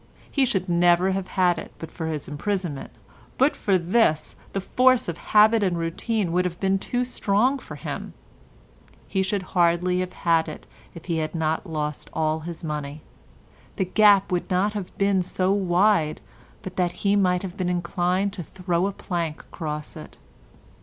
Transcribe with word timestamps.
He 0.31 0.47
should 0.47 0.67
never 0.67 1.11
have 1.11 1.27
had 1.27 1.59
it 1.59 1.73
but 1.77 1.91
for 1.91 2.07
his 2.07 2.27
imprisonment; 2.27 2.89
but 3.37 3.55
for 3.55 3.77
this 3.77 4.35
the 4.51 4.59
force 4.59 5.07
of 5.07 5.19
habit 5.37 5.61
and 5.61 5.77
routine 5.77 6.31
would 6.31 6.43
have 6.43 6.59
been 6.59 6.79
too 6.79 7.05
strong 7.05 7.59
for 7.59 7.75
him; 7.75 8.13
he 9.07 9.21
should 9.21 9.43
hardly 9.53 9.99
have 9.99 10.13
had 10.13 10.49
it 10.49 10.65
if 10.95 11.05
he 11.05 11.17
had 11.19 11.35
not 11.35 11.69
lost 11.69 12.09
all 12.13 12.39
his 12.39 12.63
money; 12.63 13.03
the 13.75 13.85
gap 13.85 14.31
would 14.31 14.49
not 14.49 14.73
have 14.73 14.91
been 14.97 15.21
so 15.21 15.51
wide 15.53 16.19
but 16.63 16.77
that 16.77 16.93
he 17.05 17.15
might 17.15 17.43
have 17.43 17.55
been 17.55 17.69
inclined 17.69 18.33
to 18.33 18.41
throw 18.41 18.87
a 18.87 18.91
plank 18.91 19.41
across 19.41 19.95
it. 19.95 20.17